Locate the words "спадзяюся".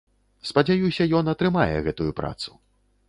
0.51-1.07